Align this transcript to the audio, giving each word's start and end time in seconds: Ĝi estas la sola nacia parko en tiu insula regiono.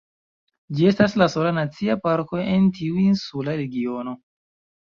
Ĝi 0.77 0.87
estas 0.91 1.13
la 1.23 1.27
sola 1.33 1.51
nacia 1.59 1.97
parko 2.07 2.41
en 2.57 2.67
tiu 2.79 2.99
insula 3.05 3.57
regiono. 3.63 4.19